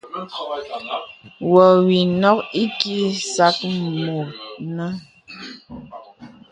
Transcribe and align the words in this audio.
Wɔ 1.51 1.65
wì 1.85 1.97
nɔk 2.21 2.37
ìkìì 2.61 3.01
sàk 3.33 3.57
mɔ 4.01 4.15
nɛn. 4.75 4.93